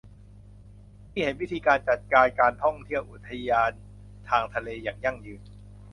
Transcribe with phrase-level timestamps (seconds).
[1.11, 3.71] ที่เห็นวิธีการจัดการการท่องเที่ยวอุทยาน
[4.29, 5.41] ทางทะเลอย่างยั่งยืน